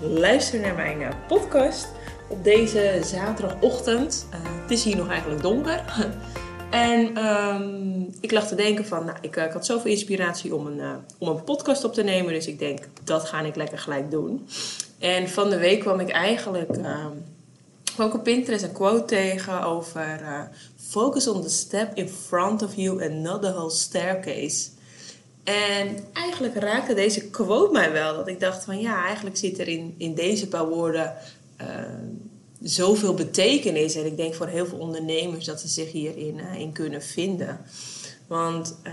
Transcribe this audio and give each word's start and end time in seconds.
luistert 0.00 0.62
naar 0.62 0.74
mijn 0.74 1.02
eh, 1.02 1.08
podcast 1.28 1.88
op 2.28 2.44
deze 2.44 3.00
zaterdagochtend. 3.04 4.26
Uh, 4.30 4.62
het 4.62 4.70
is 4.70 4.84
hier 4.84 4.96
nog 4.96 5.08
eigenlijk 5.08 5.42
donker. 5.42 5.84
en 6.70 7.26
um, 7.26 8.14
ik 8.20 8.30
lag 8.30 8.46
te 8.46 8.54
denken 8.54 8.86
van, 8.86 9.04
nou, 9.04 9.18
ik, 9.20 9.36
ik, 9.36 9.52
had 9.52 9.66
zoveel 9.66 9.90
inspiratie 9.90 10.54
om 10.54 10.66
een, 10.66 10.80
om 11.18 11.28
een 11.28 11.44
podcast 11.44 11.84
op 11.84 11.94
te 11.94 12.02
nemen. 12.02 12.32
Dus 12.32 12.46
ik 12.46 12.58
denk, 12.58 12.78
dat 13.04 13.24
ga 13.24 13.40
ik 13.40 13.56
lekker 13.56 13.78
gelijk 13.78 14.10
doen. 14.10 14.46
En 14.98 15.28
van 15.28 15.50
de 15.50 15.58
week 15.58 15.80
kwam 15.80 16.00
ik 16.00 16.10
eigenlijk 16.10 16.78
ook 17.98 18.14
op 18.14 18.22
Pinterest 18.22 18.64
een 18.64 18.72
quote 18.72 19.04
tegen 19.04 19.62
over... 19.62 20.20
Focus 20.90 21.28
on 21.28 21.42
the 21.42 21.48
step 21.48 21.94
in 21.94 22.08
front 22.08 22.62
of 22.62 22.74
you 22.74 23.02
and 23.02 23.22
not 23.22 23.42
the 23.42 23.52
whole 23.52 23.70
staircase. 23.70 24.70
En 25.44 25.96
eigenlijk 26.12 26.54
raakte 26.54 26.94
deze 26.94 27.30
quote 27.30 27.72
mij 27.72 27.92
wel. 27.92 28.16
Dat 28.16 28.28
ik 28.28 28.40
dacht 28.40 28.64
van 28.64 28.80
ja, 28.80 29.04
eigenlijk 29.04 29.36
zit 29.36 29.58
er 29.58 29.68
in, 29.68 29.94
in 29.96 30.14
deze 30.14 30.48
paar 30.48 30.68
woorden 30.68 31.14
uh, 31.60 31.66
zoveel 32.62 33.14
betekenis. 33.14 33.94
En 33.94 34.06
ik 34.06 34.16
denk 34.16 34.34
voor 34.34 34.46
heel 34.46 34.66
veel 34.66 34.78
ondernemers 34.78 35.44
dat 35.44 35.60
ze 35.60 35.68
zich 35.68 35.92
hierin 35.92 36.38
uh, 36.38 36.60
in 36.60 36.72
kunnen 36.72 37.02
vinden. 37.02 37.60
Want 38.26 38.78
uh, 38.86 38.92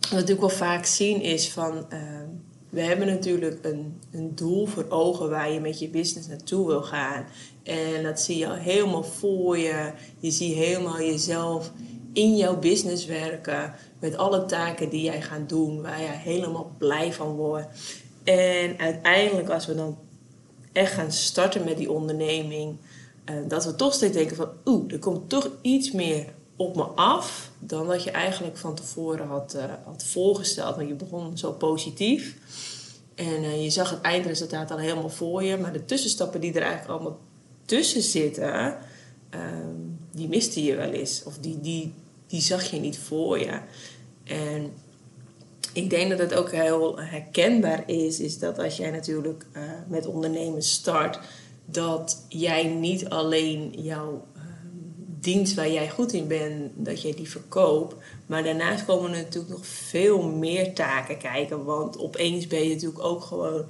wat 0.00 0.10
natuurlijk 0.10 0.40
wel 0.40 0.48
vaak 0.48 0.86
zien 0.86 1.20
is 1.22 1.50
van... 1.50 1.86
we 2.70 2.80
hebben 2.80 3.06
natuurlijk 3.06 3.64
een, 3.64 3.98
een 4.10 4.34
doel 4.34 4.66
voor 4.66 4.86
ogen 4.88 5.30
waar 5.30 5.52
je 5.52 5.60
met 5.60 5.78
je 5.78 5.88
business 5.88 6.28
naartoe 6.28 6.66
wil 6.66 6.82
gaan. 6.82 7.26
En 7.62 8.02
dat 8.02 8.20
zie 8.20 8.38
je 8.38 8.48
al 8.48 8.54
helemaal 8.54 9.04
voor 9.04 9.58
je. 9.58 9.92
Je 10.18 10.30
ziet 10.30 10.54
helemaal 10.54 11.00
jezelf 11.00 11.72
in 12.18 12.36
jouw 12.36 12.58
business 12.58 13.06
werken. 13.06 13.74
Met 14.00 14.16
alle 14.16 14.44
taken 14.44 14.88
die 14.88 15.02
jij 15.02 15.22
gaat 15.22 15.48
doen, 15.48 15.82
waar 15.82 16.00
jij 16.00 16.16
helemaal 16.16 16.70
blij 16.78 17.12
van 17.12 17.36
wordt. 17.36 17.66
En 18.24 18.78
uiteindelijk, 18.78 19.48
als 19.48 19.66
we 19.66 19.74
dan 19.74 19.98
echt 20.72 20.92
gaan 20.92 21.12
starten 21.12 21.64
met 21.64 21.76
die 21.76 21.90
onderneming, 21.90 22.76
eh, 23.24 23.34
dat 23.48 23.64
we 23.64 23.76
toch 23.76 23.94
steeds 23.94 24.16
denken 24.16 24.36
van, 24.36 24.48
oeh, 24.64 24.92
er 24.92 24.98
komt 24.98 25.28
toch 25.28 25.50
iets 25.62 25.90
meer 25.90 26.26
op 26.56 26.76
me 26.76 26.82
af 26.82 27.50
dan 27.58 27.86
dat 27.86 28.02
je 28.02 28.10
eigenlijk 28.10 28.56
van 28.56 28.74
tevoren 28.74 29.26
had, 29.26 29.54
uh, 29.56 29.64
had 29.84 30.04
voorgesteld. 30.04 30.76
Want 30.76 30.88
je 30.88 30.94
begon 30.94 31.38
zo 31.38 31.52
positief. 31.52 32.36
En 33.14 33.42
uh, 33.42 33.62
je 33.62 33.70
zag 33.70 33.90
het 33.90 34.00
eindresultaat 34.00 34.70
al 34.70 34.78
helemaal 34.78 35.08
voor 35.08 35.42
je. 35.42 35.56
Maar 35.56 35.72
de 35.72 35.84
tussenstappen 35.84 36.40
die 36.40 36.52
er 36.52 36.62
eigenlijk 36.62 36.90
allemaal 36.90 37.18
tussen 37.64 38.02
zitten, 38.02 38.76
ehm, 39.30 39.76
die 40.12 40.28
miste 40.28 40.64
je 40.64 40.76
wel 40.76 40.90
eens. 40.90 41.22
Of 41.24 41.38
die, 41.38 41.60
die, 41.60 41.94
die 42.28 42.40
zag 42.40 42.70
je 42.70 42.80
niet 42.80 42.98
voor 42.98 43.38
je. 43.38 43.60
En 44.24 44.72
ik 45.72 45.90
denk 45.90 46.10
dat 46.10 46.18
het 46.18 46.34
ook 46.34 46.52
heel 46.52 46.98
herkenbaar 46.98 47.82
is, 47.86 48.20
is 48.20 48.38
dat 48.38 48.58
als 48.58 48.76
jij 48.76 48.90
natuurlijk 48.90 49.46
uh, 49.56 49.62
met 49.88 50.06
ondernemen 50.06 50.62
start, 50.62 51.18
dat 51.64 52.24
jij 52.28 52.64
niet 52.64 53.08
alleen 53.08 53.74
jouw 53.82 54.26
uh, 54.36 54.42
dienst 55.20 55.54
waar 55.54 55.70
jij 55.70 55.90
goed 55.90 56.12
in 56.12 56.26
bent, 56.26 56.72
dat 56.74 57.02
jij 57.02 57.14
die 57.14 57.30
verkoopt. 57.30 57.94
Maar 58.26 58.42
daarnaast 58.42 58.84
komen 58.84 59.10
er 59.12 59.22
natuurlijk 59.22 59.52
nog 59.52 59.66
veel 59.66 60.22
meer 60.22 60.74
taken 60.74 61.18
kijken. 61.18 61.64
Want 61.64 61.98
opeens 61.98 62.46
ben 62.46 62.62
je 62.62 62.74
natuurlijk 62.74 63.04
ook 63.04 63.22
gewoon 63.22 63.64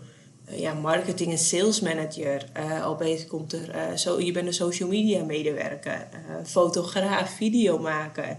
ja, 0.51 0.75
marketing 0.75 1.31
en 1.31 1.39
sales 1.39 1.81
manager. 1.81 2.45
Uh, 2.57 2.89
opeens 2.89 3.27
komt 3.27 3.53
er, 3.53 3.75
uh, 3.75 3.97
zo, 3.97 4.21
je 4.21 4.33
bent 4.33 4.47
een 4.47 4.55
social 4.55 4.89
media 4.89 5.25
medewerker, 5.25 6.09
fotograaf, 6.45 7.31
videomaker. 7.31 8.37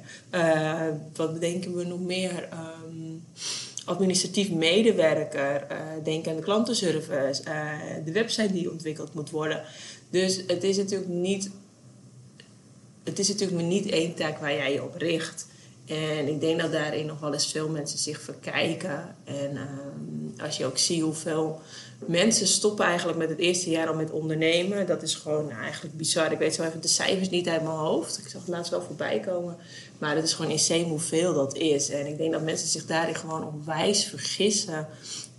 wat 1.16 1.34
bedenken 1.34 1.76
we 1.76 1.84
nog 1.84 2.00
meer? 2.00 2.50
Um, 2.54 3.24
administratief 3.86 4.52
medewerker. 4.52 5.68
denk 6.04 6.28
aan 6.28 6.36
de 6.36 6.42
klantenservice, 6.42 7.44
de 8.06 8.12
website 8.12 8.54
die 8.54 8.72
ontwikkeld 8.72 9.14
moet 9.14 9.30
worden. 9.30 9.64
Dus 10.10 10.44
het 10.48 10.64
is 10.64 10.78
natuurlijk 10.78 11.10
niet, 11.10 11.50
het 13.04 13.20
is 13.20 13.28
natuurlijk 13.28 13.68
niet 13.68 13.90
één 13.90 14.14
taak 14.14 14.38
waar 14.38 14.54
jij 14.54 14.74
je 14.74 14.84
op 14.84 14.96
richt. 14.96 15.48
En 15.86 16.28
ik 16.28 16.40
denk 16.40 16.60
dat 16.60 16.72
daarin 16.72 17.06
nog 17.06 17.20
wel 17.20 17.34
eens 17.34 17.52
veel 17.52 17.70
mensen 17.70 18.00
zich 18.00 18.22
verkijken. 18.22 19.16
En 19.24 19.58
um, 19.58 20.09
als 20.42 20.58
je 20.58 20.66
ook 20.66 20.78
ziet 20.78 21.02
hoeveel 21.02 21.62
mensen 22.06 22.48
stoppen 22.48 22.86
eigenlijk 22.86 23.18
met 23.18 23.30
het 23.30 23.38
eerste 23.38 23.70
jaar 23.70 23.88
al 23.88 23.96
met 23.96 24.12
ondernemen. 24.12 24.88
Dat 24.88 25.02
is 25.02 25.16
gewoon 25.16 25.48
nou, 25.48 25.62
eigenlijk 25.62 25.98
bizar. 25.98 26.32
Ik 26.32 26.38
weet 26.38 26.56
zo 26.56 26.64
even 26.64 26.82
de 26.82 26.88
cijfers 26.88 27.30
niet 27.30 27.48
uit 27.48 27.64
mijn 27.64 27.76
hoofd. 27.76 28.18
Ik 28.18 28.28
zag 28.28 28.42
het 28.42 28.50
laatst 28.50 28.72
wel 28.72 28.82
voorbij 28.82 29.20
komen. 29.20 29.58
Maar 29.98 30.16
het 30.16 30.24
is 30.24 30.34
gewoon 30.34 30.52
insane 30.52 30.84
hoeveel 30.84 31.34
dat 31.34 31.56
is. 31.56 31.90
En 31.90 32.08
ik 32.08 32.18
denk 32.18 32.32
dat 32.32 32.42
mensen 32.42 32.68
zich 32.68 32.86
daarin 32.86 33.16
gewoon 33.16 33.48
onwijs 33.48 34.06
vergissen 34.06 34.88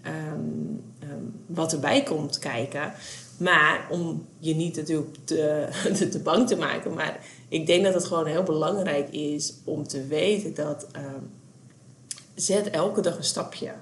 um, 0.07 0.83
um, 1.03 1.35
wat 1.47 1.73
erbij 1.73 2.03
komt 2.03 2.39
kijken. 2.39 2.93
Maar 3.37 3.87
om 3.91 4.27
je 4.39 4.55
niet 4.55 4.77
natuurlijk 4.77 5.17
te, 5.25 6.09
te 6.11 6.21
bang 6.23 6.49
te 6.49 6.57
maken. 6.57 6.95
Maar 6.95 7.21
ik 7.49 7.67
denk 7.67 7.85
dat 7.85 7.95
het 7.95 8.05
gewoon 8.05 8.27
heel 8.27 8.43
belangrijk 8.43 9.11
is 9.11 9.55
om 9.65 9.89
te 9.89 10.07
weten 10.07 10.55
dat 10.55 10.87
um, 10.97 11.31
zet 12.35 12.71
elke 12.71 13.01
dag 13.01 13.17
een 13.17 13.25
stapje. 13.25 13.73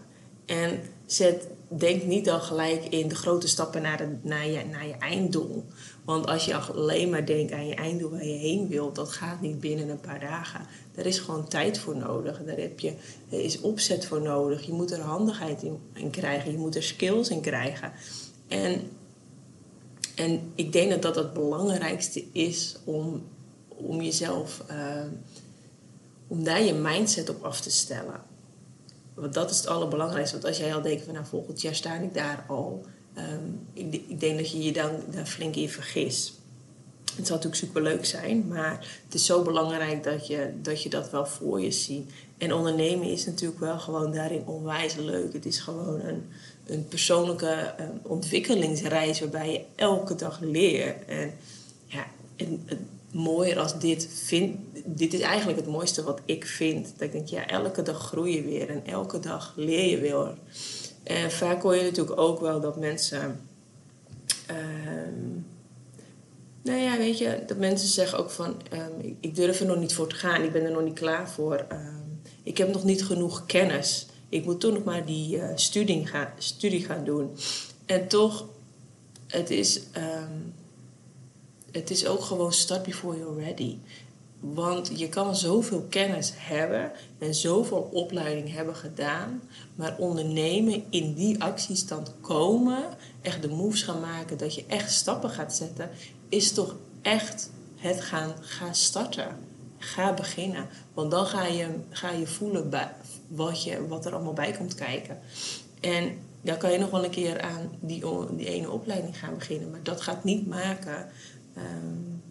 En 0.46 0.80
zet, 1.12 1.46
denk 1.68 2.02
niet 2.02 2.24
dan 2.24 2.40
gelijk 2.40 2.84
in 2.84 3.08
de 3.08 3.14
grote 3.14 3.48
stappen 3.48 3.82
naar, 3.82 4.08
naar, 4.22 4.46
je, 4.46 4.64
naar 4.70 4.86
je 4.86 4.96
einddoel. 4.96 5.64
Want 6.04 6.26
als 6.26 6.44
je 6.44 6.56
alleen 6.56 7.10
maar 7.10 7.26
denkt 7.26 7.52
aan 7.52 7.66
je 7.66 7.74
einddoel 7.74 8.10
waar 8.10 8.24
je 8.24 8.38
heen 8.38 8.68
wilt, 8.68 8.94
dat 8.94 9.08
gaat 9.08 9.40
niet 9.40 9.60
binnen 9.60 9.88
een 9.88 10.00
paar 10.00 10.20
dagen. 10.20 10.60
Daar 10.94 11.06
is 11.06 11.18
gewoon 11.18 11.48
tijd 11.48 11.78
voor 11.78 11.96
nodig. 11.96 12.40
Daar 12.44 12.56
heb 12.56 12.80
je, 12.80 12.92
is 13.28 13.60
opzet 13.60 14.06
voor 14.06 14.20
nodig. 14.20 14.66
Je 14.66 14.72
moet 14.72 14.90
er 14.90 15.00
handigheid 15.00 15.62
in, 15.92 16.10
krijgen. 16.10 16.50
Je 16.50 16.58
moet 16.58 16.76
er 16.76 16.82
skills 16.82 17.28
in 17.28 17.40
krijgen. 17.40 17.92
En, 18.48 18.90
en 20.14 20.52
ik 20.54 20.72
denk 20.72 20.90
dat 20.90 21.02
dat 21.02 21.16
het 21.16 21.32
belangrijkste 21.32 22.24
is 22.32 22.76
om, 22.84 23.22
om 23.68 24.02
jezelf, 24.02 24.64
uh, 24.70 25.02
om 26.26 26.44
daar 26.44 26.62
je 26.62 26.74
mindset 26.74 27.28
op 27.28 27.44
af 27.44 27.60
te 27.60 27.70
stellen. 27.70 28.20
Want 29.20 29.34
dat 29.34 29.50
is 29.50 29.56
het 29.56 29.66
allerbelangrijkste. 29.66 30.34
Want 30.34 30.48
als 30.48 30.58
jij 30.58 30.74
al 30.74 30.82
denkt 30.82 31.04
van 31.04 31.14
nou 31.14 31.26
volgend 31.26 31.60
jaar 31.60 31.74
sta 31.74 31.94
ik 31.94 32.14
daar 32.14 32.44
al. 32.48 32.84
Um, 33.18 33.66
ik, 33.72 34.02
ik, 34.08 34.20
denk 34.20 34.38
dat 34.38 34.50
je 34.50 34.62
je 34.62 34.72
dan 34.72 34.90
flink 35.24 35.56
in 35.56 35.68
vergist. 35.68 36.32
Het 37.16 37.26
zal 37.26 37.36
natuurlijk 37.36 37.64
superleuk 37.64 38.04
zijn, 38.04 38.48
maar 38.48 39.00
het 39.04 39.14
is 39.14 39.26
zo 39.26 39.42
belangrijk 39.42 40.04
dat 40.04 40.26
je, 40.26 40.52
dat 40.62 40.82
je 40.82 40.88
dat 40.88 41.10
wel 41.10 41.26
voor 41.26 41.60
je 41.60 41.70
ziet. 41.70 42.10
En 42.38 42.52
ondernemen 42.52 43.06
is 43.06 43.26
natuurlijk 43.26 43.60
wel 43.60 43.78
gewoon 43.78 44.12
daarin 44.12 44.46
onwijs 44.46 44.94
leuk. 44.94 45.32
Het 45.32 45.46
is 45.46 45.58
gewoon 45.58 46.00
een, 46.00 46.28
een 46.66 46.88
persoonlijke 46.88 47.74
um, 47.80 48.00
ontwikkelingsreis 48.02 49.20
waarbij 49.20 49.52
je 49.52 49.60
elke 49.74 50.14
dag 50.14 50.40
leert. 50.40 51.04
En 51.04 51.32
ja, 51.86 52.06
en, 52.36 52.64
mooier 53.12 53.58
als 53.58 53.78
dit 53.78 54.08
vind. 54.12 54.56
Dit 54.84 55.12
is 55.14 55.20
eigenlijk 55.20 55.58
het 55.58 55.68
mooiste 55.68 56.02
wat 56.02 56.20
ik 56.24 56.46
vind. 56.46 56.92
Dat 56.92 57.00
ik 57.00 57.12
denk, 57.12 57.28
ja, 57.28 57.46
elke 57.46 57.82
dag 57.82 57.98
groei 57.98 58.34
je 58.34 58.42
weer 58.42 58.68
en 58.68 58.86
elke 58.86 59.18
dag 59.18 59.52
leer 59.56 59.90
je 59.90 59.98
weer. 59.98 60.34
En 61.02 61.30
vaak 61.30 61.62
hoor 61.62 61.76
je 61.76 61.82
natuurlijk 61.82 62.20
ook 62.20 62.40
wel 62.40 62.60
dat 62.60 62.78
mensen. 62.78 63.40
Um, 64.50 65.46
nou 66.62 66.78
ja, 66.78 66.96
weet 66.96 67.18
je, 67.18 67.42
dat 67.46 67.56
mensen 67.56 67.88
zeggen 67.88 68.18
ook 68.18 68.30
van: 68.30 68.56
um, 68.72 69.16
ik 69.20 69.34
durf 69.34 69.60
er 69.60 69.66
nog 69.66 69.78
niet 69.78 69.94
voor 69.94 70.08
te 70.08 70.14
gaan, 70.14 70.42
ik 70.42 70.52
ben 70.52 70.64
er 70.64 70.72
nog 70.72 70.84
niet 70.84 70.98
klaar 70.98 71.30
voor. 71.30 71.66
Um, 71.72 72.20
ik 72.42 72.58
heb 72.58 72.72
nog 72.72 72.84
niet 72.84 73.04
genoeg 73.04 73.46
kennis. 73.46 74.06
Ik 74.28 74.44
moet 74.44 74.60
toch 74.60 74.72
nog 74.72 74.84
maar 74.84 75.06
die 75.06 75.36
uh, 75.36 75.48
studie, 75.54 76.06
gaan, 76.06 76.28
studie 76.38 76.84
gaan 76.84 77.04
doen. 77.04 77.36
En 77.86 78.08
toch, 78.08 78.48
het 79.26 79.50
is 79.50 79.80
het 81.72 81.90
is 81.90 82.06
ook 82.06 82.20
gewoon 82.20 82.52
start 82.52 82.82
before 82.82 83.18
you're 83.18 83.44
ready. 83.44 83.76
Want 84.40 84.90
je 84.98 85.08
kan 85.08 85.36
zoveel 85.36 85.86
kennis 85.88 86.32
hebben 86.36 86.92
en 87.18 87.34
zoveel 87.34 87.88
opleiding 87.92 88.52
hebben 88.52 88.76
gedaan. 88.76 89.42
Maar 89.74 89.96
ondernemen, 89.98 90.84
in 90.90 91.14
die 91.14 91.42
actiestand 91.42 92.12
komen, 92.20 92.84
echt 93.22 93.42
de 93.42 93.48
moves 93.48 93.82
gaan 93.82 94.00
maken, 94.00 94.38
dat 94.38 94.54
je 94.54 94.64
echt 94.66 94.92
stappen 94.92 95.30
gaat 95.30 95.54
zetten, 95.54 95.90
is 96.28 96.52
toch 96.52 96.76
echt 97.02 97.50
het 97.76 98.00
gaan, 98.00 98.34
gaan 98.40 98.74
starten. 98.74 99.36
Ga 99.78 100.14
beginnen. 100.14 100.66
Want 100.94 101.10
dan 101.10 101.26
ga 101.26 101.46
je, 101.46 101.68
ga 101.90 102.10
je 102.10 102.26
voelen 102.26 102.70
wat, 103.28 103.62
je, 103.62 103.86
wat 103.86 104.06
er 104.06 104.14
allemaal 104.14 104.32
bij 104.32 104.52
komt 104.52 104.74
kijken. 104.74 105.18
En 105.80 106.18
dan 106.40 106.56
kan 106.56 106.72
je 106.72 106.78
nog 106.78 106.90
wel 106.90 107.04
een 107.04 107.10
keer 107.10 107.40
aan 107.40 107.70
die, 107.80 108.04
die 108.36 108.46
ene 108.46 108.70
opleiding 108.70 109.18
gaan 109.18 109.34
beginnen. 109.34 109.70
Maar 109.70 109.82
dat 109.82 110.00
gaat 110.00 110.24
niet 110.24 110.46
maken 110.46 111.08
Um, 111.58 112.22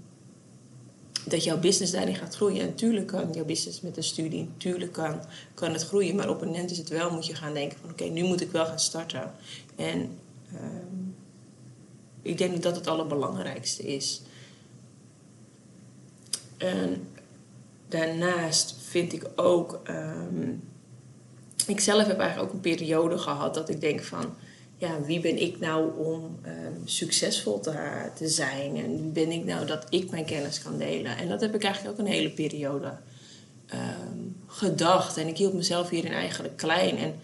dat 1.25 1.43
jouw 1.43 1.59
business 1.59 1.91
daarin 1.91 2.15
gaat 2.15 2.35
groeien. 2.35 2.61
En 2.61 2.67
natuurlijk 2.67 3.07
kan 3.07 3.31
jouw 3.33 3.45
business 3.45 3.81
met 3.81 3.97
een 3.97 4.03
studie, 4.03 4.43
natuurlijk 4.43 4.91
kan, 4.91 5.19
kan 5.53 5.73
het 5.73 5.83
groeien. 5.83 6.15
Maar 6.15 6.29
op 6.29 6.41
een 6.41 6.47
moment 6.47 6.71
is 6.71 6.77
het 6.77 6.89
wel, 6.89 7.11
moet 7.11 7.25
je 7.25 7.35
gaan 7.35 7.53
denken 7.53 7.77
van 7.81 7.89
oké, 7.89 8.03
nu 8.03 8.23
moet 8.23 8.41
ik 8.41 8.51
wel 8.51 8.65
gaan 8.65 8.79
starten. 8.79 9.31
En 9.75 9.99
um, 10.53 11.15
ik 12.21 12.37
denk 12.37 12.53
dat 12.53 12.63
dat 12.63 12.75
het 12.75 12.87
allerbelangrijkste 12.87 13.83
is. 13.83 14.21
En 16.57 17.07
daarnaast 17.87 18.75
vind 18.89 19.13
ik 19.13 19.29
ook 19.35 19.81
um, 19.89 20.61
ik 21.67 21.79
zelf 21.79 22.07
heb 22.07 22.19
eigenlijk 22.19 22.49
ook 22.49 22.55
een 22.55 22.77
periode 22.77 23.17
gehad 23.17 23.53
dat 23.53 23.69
ik 23.69 23.81
denk 23.81 24.03
van 24.03 24.35
ja, 24.77 25.01
wie 25.01 25.19
ben 25.19 25.41
ik 25.41 25.59
nou 25.59 26.05
om 26.05 26.39
ehm, 26.41 26.73
succesvol 26.85 27.59
te, 27.59 28.09
te 28.15 28.27
zijn? 28.27 28.77
En 28.77 29.01
wie 29.01 29.25
ben 29.25 29.31
ik 29.31 29.45
nou 29.45 29.65
dat 29.65 29.85
ik 29.89 30.11
mijn 30.11 30.25
kennis 30.25 30.61
kan 30.61 30.77
delen? 30.77 31.17
En 31.17 31.27
dat 31.27 31.41
heb 31.41 31.55
ik 31.55 31.63
eigenlijk 31.63 31.93
ook 31.93 32.05
een 32.05 32.11
hele 32.11 32.29
periode 32.29 32.93
ehm, 33.67 34.17
gedacht. 34.47 35.17
En 35.17 35.27
ik 35.27 35.37
hield 35.37 35.53
mezelf 35.53 35.89
hierin 35.89 36.11
eigenlijk 36.11 36.57
klein. 36.57 36.97
En 36.97 37.15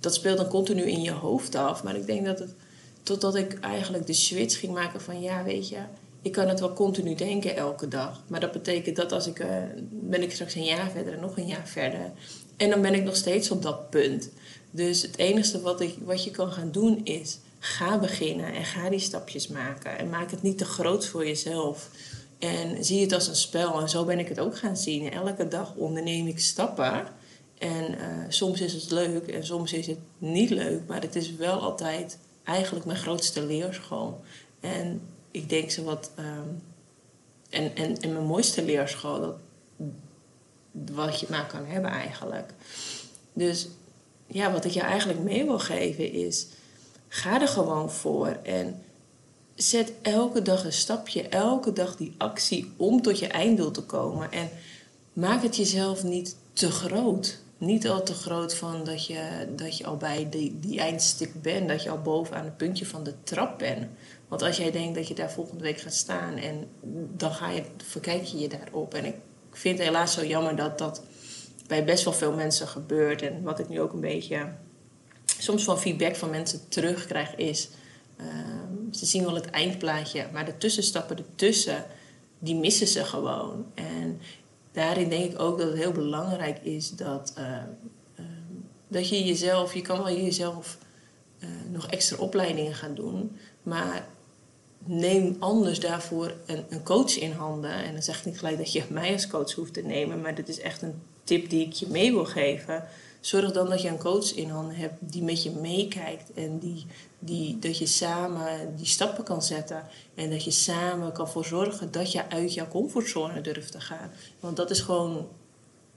dat 0.00 0.14
speelt 0.14 0.36
dan 0.36 0.48
continu 0.48 0.82
in 0.82 1.02
je 1.02 1.10
hoofd 1.10 1.54
af. 1.54 1.82
Maar 1.82 1.96
ik 1.96 2.06
denk 2.06 2.26
dat 2.26 2.38
het, 2.38 2.54
totdat 3.02 3.34
ik 3.34 3.60
eigenlijk 3.60 4.06
de 4.06 4.12
switch 4.12 4.58
ging 4.58 4.72
maken 4.72 5.00
van 5.00 5.20
ja, 5.20 5.44
weet 5.44 5.68
je, 5.68 5.78
ik 6.22 6.32
kan 6.32 6.48
het 6.48 6.60
wel 6.60 6.72
continu 6.72 7.14
denken 7.14 7.56
elke 7.56 7.88
dag. 7.88 8.22
Maar 8.26 8.40
dat 8.40 8.52
betekent 8.52 8.96
dat 8.96 9.12
als 9.12 9.26
ik, 9.26 9.38
uh, 9.38 9.48
ben 9.90 10.22
ik 10.22 10.32
straks 10.32 10.54
een 10.54 10.64
jaar 10.64 10.90
verder 10.90 11.12
en 11.12 11.20
nog 11.20 11.36
een 11.36 11.46
jaar 11.46 11.68
verder. 11.68 12.10
En 12.56 12.70
dan 12.70 12.82
ben 12.82 12.94
ik 12.94 13.04
nog 13.04 13.16
steeds 13.16 13.50
op 13.50 13.62
dat 13.62 13.90
punt. 13.90 14.30
Dus 14.74 15.02
het 15.02 15.18
enige 15.18 15.60
wat, 15.60 15.80
ik, 15.80 15.96
wat 16.04 16.24
je 16.24 16.30
kan 16.30 16.52
gaan 16.52 16.70
doen 16.70 17.00
is 17.04 17.38
ga 17.58 17.98
beginnen 17.98 18.54
en 18.54 18.64
ga 18.64 18.90
die 18.90 18.98
stapjes 18.98 19.48
maken. 19.48 19.98
En 19.98 20.10
maak 20.10 20.30
het 20.30 20.42
niet 20.42 20.58
te 20.58 20.64
groot 20.64 21.06
voor 21.06 21.26
jezelf. 21.26 21.90
En 22.38 22.84
zie 22.84 23.00
het 23.00 23.12
als 23.12 23.28
een 23.28 23.36
spel. 23.36 23.80
En 23.80 23.88
zo 23.88 24.04
ben 24.04 24.18
ik 24.18 24.28
het 24.28 24.40
ook 24.40 24.58
gaan 24.58 24.76
zien. 24.76 25.10
Elke 25.10 25.48
dag 25.48 25.74
onderneem 25.74 26.26
ik 26.26 26.38
stappen. 26.38 27.06
En 27.58 27.92
uh, 27.92 28.24
soms 28.28 28.60
is 28.60 28.72
het 28.72 28.90
leuk 28.90 29.26
en 29.26 29.46
soms 29.46 29.72
is 29.72 29.86
het 29.86 29.98
niet 30.18 30.50
leuk. 30.50 30.80
Maar 30.86 31.00
het 31.00 31.16
is 31.16 31.34
wel 31.34 31.60
altijd 31.60 32.18
eigenlijk 32.44 32.84
mijn 32.84 32.98
grootste 32.98 33.46
leerschool. 33.46 34.20
En 34.60 35.00
ik 35.30 35.48
denk 35.48 35.70
ze 35.70 35.84
wat. 35.84 36.10
Um, 36.18 36.62
en, 37.50 37.76
en, 37.76 38.00
en 38.00 38.12
mijn 38.12 38.24
mooiste 38.24 38.64
leerschool, 38.64 39.20
dat, 39.20 39.36
wat 40.92 41.20
je 41.20 41.26
maar 41.30 41.46
kan 41.46 41.66
hebben 41.66 41.90
eigenlijk. 41.90 42.52
Dus 43.32 43.68
ja, 44.32 44.52
wat 44.52 44.64
ik 44.64 44.70
je 44.70 44.80
eigenlijk 44.80 45.20
mee 45.20 45.44
wil 45.44 45.58
geven 45.58 46.12
is: 46.12 46.46
ga 47.08 47.40
er 47.40 47.48
gewoon 47.48 47.90
voor 47.90 48.38
en 48.42 48.82
zet 49.54 49.92
elke 50.02 50.42
dag 50.42 50.64
een 50.64 50.72
stapje, 50.72 51.28
elke 51.28 51.72
dag 51.72 51.96
die 51.96 52.14
actie 52.18 52.72
om 52.76 53.02
tot 53.02 53.18
je 53.18 53.26
einddoel 53.26 53.70
te 53.70 53.82
komen. 53.82 54.32
En 54.32 54.50
maak 55.12 55.42
het 55.42 55.56
jezelf 55.56 56.02
niet 56.02 56.36
te 56.52 56.70
groot. 56.70 57.40
Niet 57.58 57.88
al 57.88 58.02
te 58.02 58.14
groot 58.14 58.54
van 58.54 58.84
dat 58.84 59.06
je, 59.06 59.48
dat 59.56 59.76
je 59.76 59.86
al 59.86 59.96
bij 59.96 60.26
die, 60.30 60.58
die 60.60 60.80
eindstuk 60.80 61.42
bent, 61.42 61.68
dat 61.68 61.82
je 61.82 61.90
al 61.90 62.02
boven 62.02 62.36
aan 62.36 62.44
het 62.44 62.56
puntje 62.56 62.86
van 62.86 63.04
de 63.04 63.14
trap 63.22 63.58
bent. 63.58 63.86
Want 64.28 64.42
als 64.42 64.56
jij 64.56 64.70
denkt 64.70 64.94
dat 64.94 65.08
je 65.08 65.14
daar 65.14 65.30
volgende 65.30 65.62
week 65.62 65.80
gaat 65.80 65.94
staan 65.94 66.36
en 66.36 66.68
dan 67.16 67.32
ga 67.32 67.50
je, 67.50 67.62
verkijk 67.76 68.24
je 68.24 68.38
je 68.38 68.48
daarop. 68.48 68.94
En 68.94 69.04
ik 69.04 69.14
vind 69.50 69.78
het 69.78 69.86
helaas 69.86 70.12
zo 70.12 70.24
jammer 70.24 70.56
dat 70.56 70.78
dat 70.78 71.02
bij 71.72 71.84
best 71.84 72.04
wel 72.04 72.12
veel 72.12 72.32
mensen 72.32 72.68
gebeurt. 72.68 73.22
En 73.22 73.42
wat 73.42 73.58
ik 73.58 73.68
nu 73.68 73.80
ook 73.80 73.92
een 73.92 74.00
beetje 74.00 74.52
soms 75.38 75.64
van 75.64 75.78
feedback 75.78 76.16
van 76.16 76.30
mensen 76.30 76.68
terugkrijg 76.68 77.34
is... 77.34 77.68
Ehm, 78.16 78.92
ze 78.92 79.06
zien 79.06 79.24
wel 79.24 79.34
het 79.34 79.50
eindplaatje, 79.50 80.26
maar 80.32 80.44
de 80.44 80.58
tussenstappen 80.58 81.16
ertussen, 81.16 81.84
die 82.38 82.54
missen 82.54 82.86
ze 82.86 83.04
gewoon. 83.04 83.66
En 83.74 84.20
daarin 84.72 85.08
denk 85.08 85.32
ik 85.32 85.40
ook 85.40 85.58
dat 85.58 85.68
het 85.68 85.76
heel 85.76 85.92
belangrijk 85.92 86.58
is 86.62 86.90
dat, 86.90 87.34
uh, 87.38 88.24
dat 88.88 89.08
je 89.08 89.24
jezelf... 89.24 89.74
Je 89.74 89.82
kan 89.82 89.98
wel 89.98 90.16
jezelf 90.16 90.78
uh, 91.38 91.48
nog 91.70 91.86
extra 91.86 92.16
opleidingen 92.16 92.74
gaan 92.74 92.94
doen, 92.94 93.36
maar 93.62 94.06
neem 94.84 95.36
anders 95.38 95.80
daarvoor 95.80 96.34
een, 96.46 96.64
een, 96.68 96.82
coach 96.82 97.18
in 97.18 97.32
handen. 97.32 97.72
En 97.72 97.92
dan 97.92 98.02
zeg 98.02 98.18
ik 98.18 98.24
niet 98.24 98.38
gelijk 98.38 98.58
dat 98.58 98.72
je 98.72 98.82
mij 98.88 99.12
als 99.12 99.26
coach 99.26 99.52
hoeft 99.52 99.74
te 99.74 99.82
nemen, 99.82 100.20
maar 100.20 100.34
dit 100.34 100.48
is 100.48 100.60
echt 100.60 100.82
een 100.82 101.02
tip 101.24 101.50
die 101.50 101.66
ik 101.66 101.72
je 101.72 101.86
mee 101.86 102.12
wil 102.12 102.24
geven. 102.24 102.84
Zorg 103.20 103.52
dan 103.52 103.68
dat 103.68 103.82
je 103.82 103.88
een 103.88 103.98
coach 103.98 104.34
in 104.34 104.48
handen 104.48 104.76
hebt 104.76 104.94
die 105.00 105.22
met 105.22 105.42
je 105.42 105.50
meekijkt 105.50 106.32
en 106.34 106.58
die, 106.58 106.86
die, 107.18 107.58
dat 107.58 107.78
je 107.78 107.86
samen 107.86 108.76
die 108.76 108.86
stappen 108.86 109.24
kan 109.24 109.42
zetten. 109.42 109.86
En 110.14 110.30
dat 110.30 110.44
je 110.44 110.50
samen 110.50 111.12
kan 111.12 111.28
voor 111.28 111.44
zorgen 111.44 111.92
dat 111.92 112.12
je 112.12 112.30
uit 112.30 112.54
jouw 112.54 112.68
comfortzone 112.68 113.40
durft 113.40 113.72
te 113.72 113.80
gaan. 113.80 114.10
Want 114.40 114.56
dat 114.56 114.70
is 114.70 114.80
gewoon, 114.80 115.28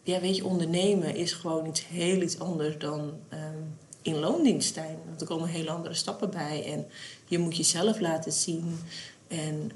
ja, 0.04 0.20
weet 0.20 0.36
je, 0.36 0.46
ondernemen 0.46 1.16
is 1.16 1.34
gewoon 1.34 1.66
iets 1.66 1.88
heel 1.88 2.22
iets 2.22 2.40
anders 2.40 2.78
dan 2.78 3.00
um, 3.34 3.78
in 4.02 4.20
loondienst 4.20 4.74
zijn. 4.74 4.98
Want 5.08 5.22
er 5.22 5.28
komen 5.28 5.50
hele 5.50 5.72
andere 5.72 5.94
stappen 5.94 6.30
bij 6.30 6.72
en 6.74 6.86
je 7.26 7.38
moet 7.38 7.58
jezelf 7.58 8.00
laten 8.00 8.32
zien. 8.32 8.80
En 9.28 9.72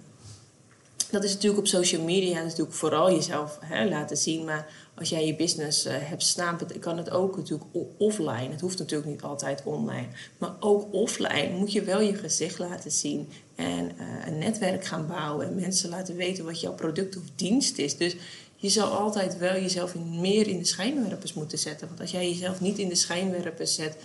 dat 1.11 1.23
is 1.23 1.33
natuurlijk 1.33 1.59
op 1.59 1.67
social 1.67 2.03
media 2.03 2.43
natuurlijk 2.43 2.73
vooral 2.73 3.11
jezelf 3.11 3.57
hè, 3.61 3.85
laten 3.89 4.17
zien. 4.17 4.45
Maar 4.45 4.67
als 4.95 5.09
jij 5.09 5.25
je 5.25 5.35
business 5.35 5.85
uh, 5.85 5.93
hebt 5.97 6.23
staan, 6.23 6.59
kan 6.79 6.97
het 6.97 7.09
ook 7.09 7.37
natuurlijk 7.37 7.69
offline. 7.97 8.49
Het 8.49 8.61
hoeft 8.61 8.79
natuurlijk 8.79 9.09
niet 9.09 9.21
altijd 9.21 9.61
online. 9.63 10.07
Maar 10.37 10.51
ook 10.59 10.93
offline 10.93 11.49
moet 11.57 11.71
je 11.71 11.81
wel 11.81 12.01
je 12.01 12.15
gezicht 12.15 12.59
laten 12.59 12.91
zien. 12.91 13.29
En 13.55 13.91
uh, 13.99 14.27
een 14.27 14.37
netwerk 14.37 14.85
gaan 14.85 15.07
bouwen. 15.07 15.47
En 15.47 15.55
mensen 15.55 15.89
laten 15.89 16.15
weten 16.15 16.45
wat 16.45 16.61
jouw 16.61 16.73
product 16.73 17.17
of 17.17 17.23
dienst 17.35 17.77
is. 17.77 17.97
Dus 17.97 18.15
je 18.55 18.69
zal 18.69 18.87
altijd 18.87 19.37
wel 19.37 19.53
jezelf 19.53 19.95
meer 19.95 20.47
in 20.47 20.57
de 20.57 20.65
schijnwerpers 20.65 21.33
moeten 21.33 21.59
zetten. 21.59 21.87
Want 21.87 21.99
als 21.99 22.11
jij 22.11 22.29
jezelf 22.29 22.61
niet 22.61 22.77
in 22.77 22.89
de 22.89 22.95
schijnwerpers 22.95 23.75
zet, 23.75 23.95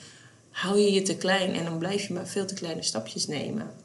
hou 0.51 0.79
je 0.79 0.93
je 0.93 1.03
te 1.03 1.17
klein. 1.17 1.55
En 1.55 1.65
dan 1.65 1.79
blijf 1.79 2.07
je 2.07 2.15
maar 2.15 2.27
veel 2.29 2.47
te 2.47 2.55
kleine 2.55 2.83
stapjes 2.83 3.27
nemen. 3.27 3.84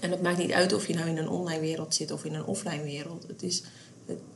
En 0.00 0.10
het 0.10 0.22
maakt 0.22 0.38
niet 0.38 0.52
uit 0.52 0.72
of 0.72 0.86
je 0.86 0.94
nou 0.94 1.08
in 1.08 1.16
een 1.16 1.28
online 1.28 1.60
wereld 1.60 1.94
zit 1.94 2.10
of 2.10 2.24
in 2.24 2.34
een 2.34 2.44
offline 2.44 2.82
wereld. 2.82 3.24
Het 3.26 3.42
is, 3.42 3.62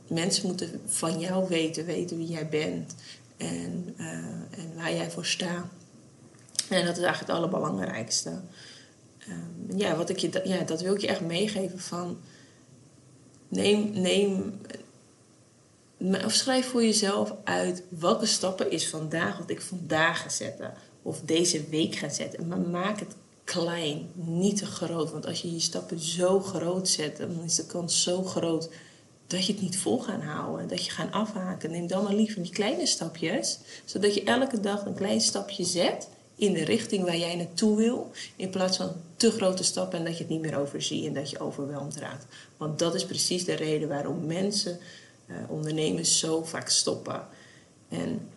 mensen 0.07 0.47
moeten 0.47 0.81
van 0.85 1.19
jou 1.19 1.47
weten, 1.47 1.85
weten 1.85 2.17
wie 2.17 2.27
jij 2.27 2.49
bent 2.49 2.95
en, 3.37 3.93
uh, 3.97 4.07
en 4.51 4.75
waar 4.75 4.93
jij 4.93 5.11
voor 5.11 5.25
staat. 5.25 5.65
En 6.69 6.85
dat 6.85 6.97
is 6.97 7.03
eigenlijk 7.03 7.19
het 7.19 7.29
allerbelangrijkste. 7.29 8.41
Um, 9.29 9.77
ja, 9.77 9.95
wat 9.95 10.09
ik 10.09 10.17
je, 10.17 10.41
ja, 10.43 10.63
dat 10.63 10.81
wil 10.81 10.93
ik 10.93 11.01
je 11.01 11.07
echt 11.07 11.21
meegeven 11.21 11.79
van... 11.79 12.17
Neem, 13.47 13.91
neem, 13.91 14.59
of 16.25 16.33
schrijf 16.33 16.67
voor 16.67 16.83
jezelf 16.83 17.33
uit 17.43 17.83
welke 17.89 18.25
stappen 18.25 18.71
is 18.71 18.89
vandaag 18.89 19.37
wat 19.37 19.49
ik 19.49 19.61
vandaag 19.61 20.21
ga 20.21 20.29
zetten. 20.29 20.73
Of 21.01 21.21
deze 21.21 21.69
week 21.69 21.95
ga 21.95 22.09
zetten. 22.09 22.47
Maar 22.47 22.59
maak 22.59 22.99
het 22.99 23.15
klein, 23.53 24.09
niet 24.13 24.57
te 24.57 24.65
groot. 24.65 25.11
Want 25.11 25.25
als 25.25 25.41
je 25.41 25.53
je 25.53 25.59
stappen 25.59 25.99
zo 25.99 26.39
groot 26.39 26.87
zet, 26.87 27.17
dan 27.17 27.43
is 27.43 27.55
de 27.55 27.65
kans 27.65 28.03
zo 28.03 28.23
groot 28.23 28.69
dat 29.27 29.45
je 29.45 29.53
het 29.53 29.61
niet 29.61 29.77
vol 29.77 29.99
gaat 29.99 30.21
houden. 30.23 30.67
Dat 30.67 30.85
je 30.85 30.91
gaat 30.91 31.11
afhaken. 31.11 31.71
Neem 31.71 31.87
dan 31.87 32.03
maar 32.03 32.13
liever 32.13 32.43
die 32.43 32.51
kleine 32.51 32.85
stapjes, 32.85 33.59
zodat 33.85 34.13
je 34.13 34.23
elke 34.23 34.59
dag 34.59 34.85
een 34.85 34.93
klein 34.93 35.21
stapje 35.21 35.63
zet 35.63 36.07
in 36.35 36.53
de 36.53 36.63
richting 36.63 37.03
waar 37.03 37.17
jij 37.17 37.35
naartoe 37.35 37.77
wil, 37.77 38.11
in 38.35 38.49
plaats 38.49 38.77
van 38.77 38.91
te 39.15 39.31
grote 39.31 39.63
stappen 39.63 39.99
en 39.99 40.05
dat 40.05 40.13
je 40.13 40.23
het 40.23 40.31
niet 40.31 40.41
meer 40.41 40.57
overziet 40.57 41.05
en 41.05 41.13
dat 41.13 41.29
je 41.29 41.39
overweldigd 41.39 41.97
raakt. 41.97 42.25
Want 42.57 42.79
dat 42.79 42.95
is 42.95 43.05
precies 43.05 43.45
de 43.45 43.53
reden 43.53 43.87
waarom 43.87 44.25
mensen, 44.25 44.79
uh, 45.27 45.35
ondernemers, 45.47 46.19
zo 46.19 46.43
vaak 46.43 46.69
stoppen. 46.69 47.27
En 47.89 48.29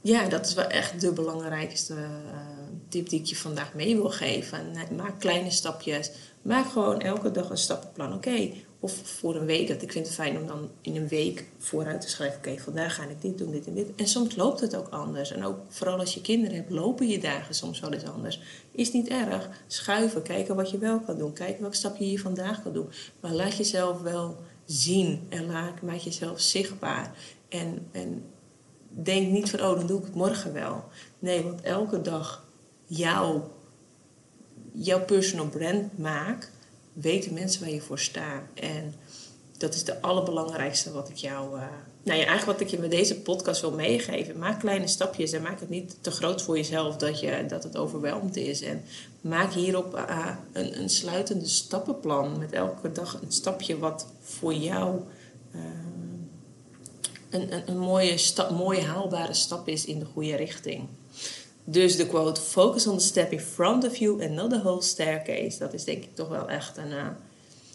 ja, 0.00 0.28
dat 0.28 0.46
is 0.46 0.54
wel 0.54 0.66
echt 0.66 1.00
de 1.00 1.12
belangrijkste 1.12 1.94
uh, 1.94 2.59
tip 2.90 3.08
die 3.08 3.20
ik 3.20 3.26
je 3.26 3.36
vandaag 3.36 3.74
mee 3.74 3.96
wil 3.96 4.10
geven. 4.10 4.72
Maak 4.96 5.20
kleine 5.20 5.50
stapjes. 5.50 6.10
Maak 6.42 6.70
gewoon 6.70 7.00
elke 7.00 7.30
dag 7.30 7.50
een 7.50 7.56
stappenplan. 7.56 8.14
Oké, 8.14 8.50
of 8.80 8.92
voor 9.04 9.34
een 9.34 9.46
week. 9.46 9.68
Dat 9.68 9.82
ik 9.82 9.92
vind 9.92 10.06
het 10.06 10.14
fijn 10.14 10.38
om 10.38 10.46
dan 10.46 10.70
in 10.80 10.96
een 10.96 11.08
week 11.08 11.44
vooruit 11.58 12.00
te 12.00 12.08
schrijven. 12.08 12.38
Oké, 12.38 12.62
vandaag 12.62 12.94
ga 12.94 13.02
ik 13.02 13.22
dit 13.22 13.38
doen, 13.38 13.50
dit 13.50 13.66
en 13.66 13.74
dit. 13.74 13.94
En 13.96 14.08
soms 14.08 14.36
loopt 14.36 14.60
het 14.60 14.76
ook 14.76 14.88
anders. 14.88 15.32
En 15.32 15.44
ook 15.44 15.58
vooral 15.68 15.98
als 15.98 16.14
je 16.14 16.20
kinderen 16.20 16.56
hebt, 16.56 16.70
lopen 16.70 17.08
je 17.08 17.18
dagen 17.18 17.54
soms 17.54 17.80
wel 17.80 17.92
eens 17.92 18.04
anders. 18.04 18.40
Is 18.70 18.92
niet 18.92 19.08
erg. 19.08 19.48
Schuiven, 19.66 20.22
kijken 20.22 20.56
wat 20.56 20.70
je 20.70 20.78
wel 20.78 21.00
kan 21.00 21.18
doen. 21.18 21.32
Kijken 21.32 21.60
welke 21.60 21.76
stap 21.76 21.96
je 21.96 22.04
hier 22.04 22.20
vandaag 22.20 22.62
kan 22.62 22.72
doen. 22.72 22.88
Maar 23.20 23.32
laat 23.32 23.56
jezelf 23.56 24.00
wel 24.00 24.36
zien. 24.64 25.26
En 25.28 25.46
maak 25.82 25.98
jezelf 25.98 26.40
zichtbaar. 26.40 27.14
En, 27.48 27.86
en 27.92 28.24
denk 28.88 29.30
niet 29.30 29.50
van, 29.50 29.60
oh, 29.60 29.76
dan 29.76 29.86
doe 29.86 29.98
ik 29.98 30.04
het 30.04 30.14
morgen 30.14 30.52
wel. 30.52 30.84
Nee, 31.18 31.42
want 31.42 31.60
elke 31.60 32.00
dag 32.00 32.48
jouw, 32.90 33.50
jouw 34.72 35.04
personal 35.04 35.48
brand 35.48 35.98
maakt, 35.98 36.50
weten 36.92 37.34
mensen 37.34 37.60
waar 37.60 37.70
je 37.70 37.80
voor 37.80 37.98
staat. 37.98 38.42
En 38.54 38.94
dat 39.58 39.74
is 39.74 39.84
de 39.84 40.00
allerbelangrijkste 40.00 40.92
wat 40.92 41.08
ik 41.08 41.16
jou. 41.16 41.56
Uh, 41.56 41.62
nou 42.02 42.18
ja, 42.18 42.26
eigenlijk 42.26 42.58
wat 42.58 42.60
ik 42.60 42.68
je 42.68 42.78
met 42.78 42.90
deze 42.90 43.20
podcast 43.20 43.60
wil 43.60 43.72
meegeven. 43.72 44.38
Maak 44.38 44.60
kleine 44.60 44.86
stapjes 44.86 45.32
en 45.32 45.42
maak 45.42 45.60
het 45.60 45.68
niet 45.68 45.96
te 46.00 46.10
groot 46.10 46.42
voor 46.42 46.56
jezelf 46.56 46.96
dat, 46.96 47.20
je, 47.20 47.44
dat 47.48 47.62
het 47.62 47.76
overweldigd 47.76 48.36
is. 48.36 48.62
En 48.62 48.82
maak 49.20 49.52
hierop 49.52 49.94
uh, 49.94 50.26
een, 50.52 50.78
een 50.78 50.88
sluitende 50.88 51.48
stappenplan. 51.48 52.38
Met 52.38 52.52
elke 52.52 52.92
dag 52.92 53.18
een 53.22 53.32
stapje 53.32 53.78
wat 53.78 54.06
voor 54.20 54.54
jou. 54.54 55.00
Uh, 55.54 55.60
een, 57.30 57.52
een, 57.52 57.62
een 57.66 57.78
mooie, 57.78 58.18
mooie 58.52 58.82
haalbare 58.82 59.34
stap 59.34 59.68
is 59.68 59.84
in 59.84 59.98
de 59.98 60.04
goede 60.04 60.36
richting. 60.36 60.88
Dus 61.64 61.96
de 61.96 62.06
quote: 62.06 62.40
Focus 62.40 62.86
on 62.86 62.98
the 62.98 63.04
step 63.04 63.32
in 63.32 63.40
front 63.40 63.86
of 63.86 63.96
you 63.96 64.22
and 64.22 64.30
not 64.30 64.50
the 64.50 64.60
whole 64.60 64.82
staircase. 64.82 65.58
Dat 65.58 65.72
is 65.72 65.84
denk 65.84 66.04
ik 66.04 66.14
toch 66.14 66.28
wel 66.28 66.48
echt 66.48 66.76
een. 66.76 66.90
Uh, 66.90 67.06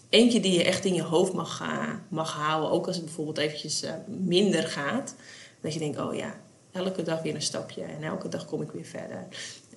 eentje 0.10 0.40
die 0.40 0.52
je 0.52 0.64
echt 0.64 0.86
in 0.86 0.94
je 0.94 1.04
hoofd 1.04 1.34
mag, 1.34 1.62
uh, 1.62 1.94
mag 2.08 2.34
houden. 2.34 2.72
Ook 2.72 2.88
als 2.88 2.96
het 2.96 3.06
bijvoorbeeld 3.06 3.38
eventjes 3.38 3.84
uh, 3.84 3.92
minder 4.08 4.64
gaat. 4.64 5.16
Dat 5.62 5.74
je 5.74 5.80
denkt: 5.80 6.00
oh 6.00 6.16
ja, 6.16 6.36
elke 6.72 7.04
dag 7.04 7.22
weer 7.22 7.36
een 7.36 7.42
stapje 7.42 7.82
en 7.82 8.04
elke 8.04 8.30
dag 8.30 8.46
kom 8.46 8.62
ik 8.62 8.72
weer 8.72 8.86
verder. 8.86 9.28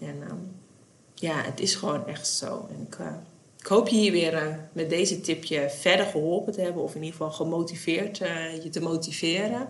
En 0.00 0.22
ehm, 0.22 0.36
ja, 1.14 1.42
het 1.42 1.60
is 1.60 1.74
gewoon 1.74 2.06
echt 2.06 2.28
zo. 2.28 2.68
En 2.70 2.86
ik, 2.86 2.98
uh, 2.98 3.06
ik 3.60 3.66
hoop 3.66 3.88
je 3.88 3.96
hier 3.96 4.12
weer 4.12 4.58
met 4.72 4.90
deze 4.90 5.20
tipje 5.20 5.70
verder 5.70 6.06
geholpen 6.06 6.52
te 6.52 6.60
hebben, 6.60 6.82
of 6.82 6.94
in 6.94 7.02
ieder 7.02 7.16
geval 7.16 7.32
gemotiveerd 7.32 8.18
je 8.62 8.68
te 8.70 8.80
motiveren. 8.80 9.68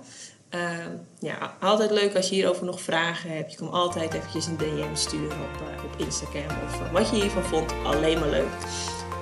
Ehm, 0.50 0.96
ja, 1.18 1.56
altijd 1.60 1.90
leuk 1.90 2.16
als 2.16 2.28
je 2.28 2.34
hierover 2.34 2.64
nog 2.64 2.80
vragen 2.80 3.30
hebt. 3.30 3.52
Je 3.52 3.58
kan 3.58 3.70
altijd 3.70 4.14
eventjes 4.14 4.46
een 4.46 4.56
DM 4.56 4.94
sturen 4.94 5.38
op, 5.40 5.84
op 5.84 6.00
Instagram 6.00 6.56
of 6.66 6.90
wat 6.90 7.10
je 7.10 7.16
hiervan 7.16 7.42
vond. 7.42 7.72
Alleen 7.84 8.18
maar 8.18 8.28
leuk. 8.28 8.48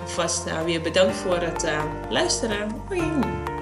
Vast 0.04 0.64
weer 0.64 0.83
bedankt 0.83 1.16
voor 1.16 1.38
het 1.38 1.66
luisteren. 2.11 2.71
Hoi! 2.88 3.55